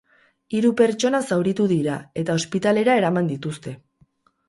[0.59, 3.79] Hiru pertsona zauritu dira, eta ospitalera eraman dituzte.